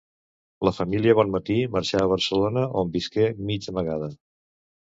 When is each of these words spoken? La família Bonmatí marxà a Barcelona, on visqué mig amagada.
La 0.67 0.71
família 0.77 1.15
Bonmatí 1.19 1.57
marxà 1.75 2.01
a 2.05 2.09
Barcelona, 2.13 2.65
on 2.83 2.91
visqué 2.99 3.29
mig 3.51 3.71
amagada. 3.77 4.13